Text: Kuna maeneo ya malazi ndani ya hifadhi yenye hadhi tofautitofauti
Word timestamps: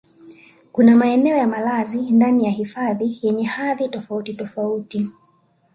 Kuna 0.71 0.95
maeneo 0.95 1.37
ya 1.37 1.47
malazi 1.47 2.11
ndani 2.11 2.45
ya 2.45 2.51
hifadhi 2.51 3.19
yenye 3.21 3.43
hadhi 3.45 3.89
tofautitofauti 3.89 5.09